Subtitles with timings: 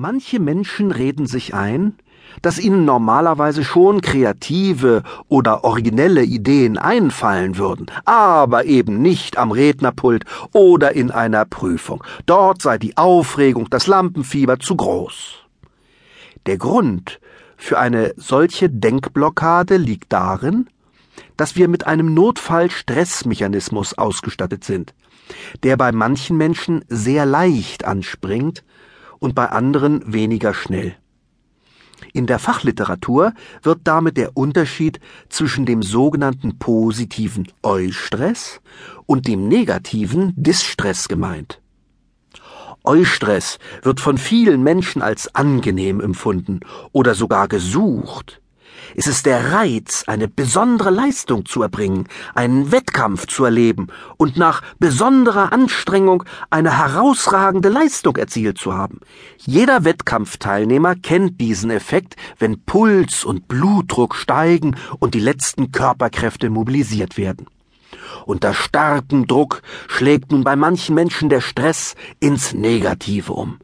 [0.00, 1.96] Manche Menschen reden sich ein,
[2.40, 10.24] dass ihnen normalerweise schon kreative oder originelle Ideen einfallen würden, aber eben nicht am Rednerpult
[10.52, 12.04] oder in einer Prüfung.
[12.26, 15.38] Dort sei die Aufregung, das Lampenfieber zu groß.
[16.46, 17.18] Der Grund
[17.56, 20.68] für eine solche Denkblockade liegt darin,
[21.36, 24.94] dass wir mit einem Notfall-Stressmechanismus ausgestattet sind,
[25.64, 28.62] der bei manchen Menschen sehr leicht anspringt
[29.18, 30.96] und bei anderen weniger schnell.
[32.12, 33.32] In der Fachliteratur
[33.62, 38.60] wird damit der Unterschied zwischen dem sogenannten positiven Eustress
[39.06, 41.60] und dem negativen Distress gemeint.
[42.84, 46.60] Eustress wird von vielen Menschen als angenehm empfunden
[46.92, 48.40] oder sogar gesucht.
[48.96, 54.62] Es ist der Reiz, eine besondere Leistung zu erbringen, einen Wettkampf zu erleben und nach
[54.78, 59.00] besonderer Anstrengung eine herausragende Leistung erzielt zu haben.
[59.38, 67.16] Jeder Wettkampfteilnehmer kennt diesen Effekt, wenn Puls und Blutdruck steigen und die letzten Körperkräfte mobilisiert
[67.16, 67.46] werden.
[68.26, 73.58] Unter starkem Druck schlägt nun bei manchen Menschen der Stress ins Negative um.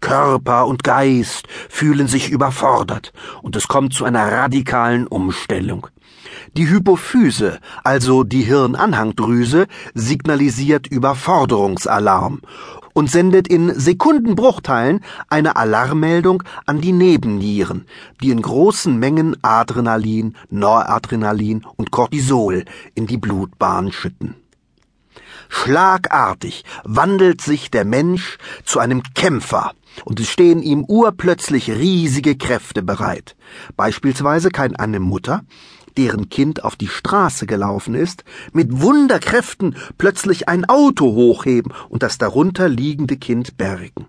[0.00, 5.88] Körper und Geist fühlen sich überfordert und es kommt zu einer radikalen Umstellung.
[6.56, 12.40] Die Hypophyse, also die Hirnanhangdrüse, signalisiert Überforderungsalarm
[12.94, 17.86] und sendet in Sekundenbruchteilen eine Alarmmeldung an die Nebennieren,
[18.22, 24.36] die in großen Mengen Adrenalin, Noradrenalin und Cortisol in die Blutbahn schütten.
[25.50, 29.72] Schlagartig wandelt sich der Mensch zu einem Kämpfer,
[30.04, 33.36] und es stehen ihm urplötzlich riesige Kräfte bereit.
[33.76, 35.44] Beispielsweise kann eine Mutter
[35.96, 42.18] deren Kind auf die Straße gelaufen ist, mit Wunderkräften plötzlich ein Auto hochheben und das
[42.18, 44.06] darunter liegende Kind bergen.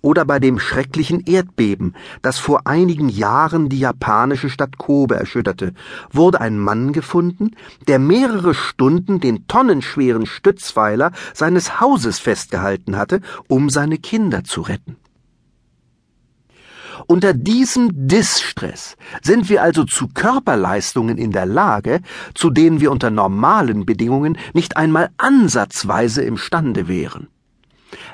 [0.00, 5.72] Oder bei dem schrecklichen Erdbeben, das vor einigen Jahren die japanische Stadt Kobe erschütterte,
[6.12, 7.52] wurde ein Mann gefunden,
[7.88, 14.96] der mehrere Stunden den tonnenschweren Stützpfeiler seines Hauses festgehalten hatte, um seine Kinder zu retten.
[17.06, 22.00] Unter diesem Distress sind wir also zu Körperleistungen in der Lage,
[22.34, 27.28] zu denen wir unter normalen Bedingungen nicht einmal ansatzweise imstande wären.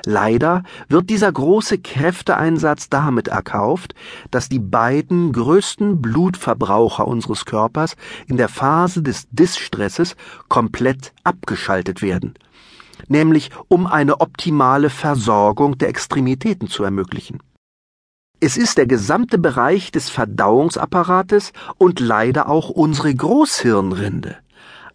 [0.05, 3.95] Leider wird dieser große Kräfteeinsatz damit erkauft,
[4.29, 7.95] dass die beiden größten Blutverbraucher unseres Körpers
[8.27, 10.15] in der Phase des Distresses
[10.49, 12.35] komplett abgeschaltet werden,
[13.07, 17.39] nämlich um eine optimale Versorgung der Extremitäten zu ermöglichen.
[18.43, 24.35] Es ist der gesamte Bereich des Verdauungsapparates und leider auch unsere Großhirnrinde.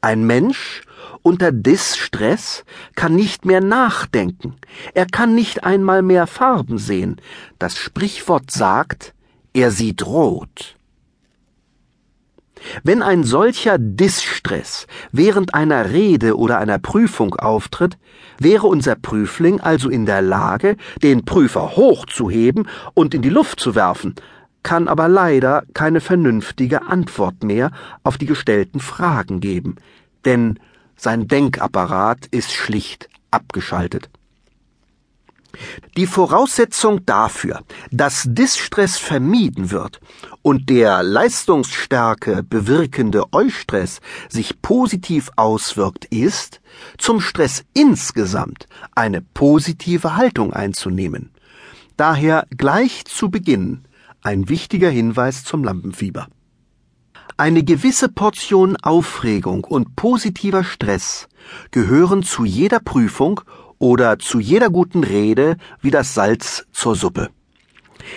[0.01, 0.83] Ein Mensch
[1.23, 2.65] unter Distress
[2.97, 4.57] kann nicht mehr nachdenken.
[4.95, 7.21] Er kann nicht einmal mehr Farben sehen.
[7.61, 9.15] Das Sprichwort sagt,
[9.53, 10.77] er sieht rot.
[12.83, 17.99] Wenn ein solcher Distress während einer Rede oder einer Prüfung auftritt,
[18.39, 23.75] wäre unser Prüfling also in der Lage, den Prüfer hochzuheben und in die Luft zu
[23.75, 24.15] werfen,
[24.63, 27.71] kann aber leider keine vernünftige Antwort mehr
[28.03, 29.77] auf die gestellten Fragen geben,
[30.25, 30.59] denn
[30.97, 34.09] sein Denkapparat ist schlicht abgeschaltet.
[35.97, 40.01] Die Voraussetzung dafür, dass Distress vermieden wird
[40.43, 46.61] und der Leistungsstärke bewirkende Eustress sich positiv auswirkt, ist,
[46.99, 51.31] zum Stress insgesamt eine positive Haltung einzunehmen.
[51.97, 53.83] Daher gleich zu Beginn
[54.23, 56.27] ein wichtiger Hinweis zum Lampenfieber.
[57.39, 61.29] Eine gewisse Portion Aufregung und positiver Stress
[61.71, 63.43] gehören zu jeder Prüfung
[63.79, 67.31] oder zu jeder guten Rede wie das Salz zur Suppe.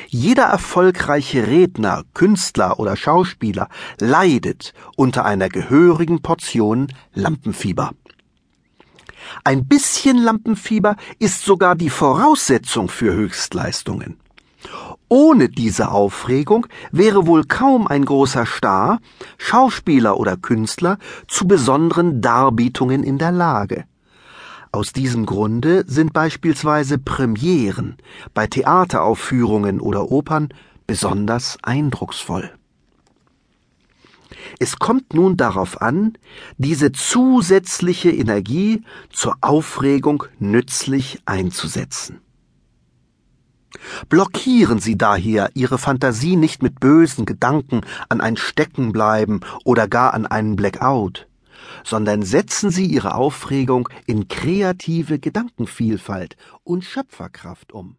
[0.08, 3.69] Jeder erfolgreiche Redner, Künstler oder Schauspieler
[4.00, 7.92] leidet unter einer gehörigen Portion Lampenfieber.
[9.44, 14.18] Ein bisschen Lampenfieber ist sogar die Voraussetzung für Höchstleistungen.
[15.08, 19.00] Ohne diese Aufregung wäre wohl kaum ein großer Star,
[19.38, 20.98] Schauspieler oder Künstler
[21.28, 23.86] zu besonderen Darbietungen in der Lage.
[24.71, 27.98] Aus diesem Grunde sind beispielsweise Premieren
[28.36, 30.50] bei Theateraufführungen oder Opern
[30.86, 32.51] besonders eindrucksvoll.
[34.60, 36.13] Es kommt nun darauf an,
[36.57, 42.21] diese zusätzliche Energie zur Aufregung nützlich einzusetzen.
[44.07, 50.25] Blockieren Sie daher Ihre Fantasie nicht mit bösen Gedanken an ein Steckenbleiben oder gar an
[50.25, 51.29] einen Blackout
[51.83, 57.99] sondern setzen Sie Ihre Aufregung in kreative Gedankenvielfalt und Schöpferkraft um.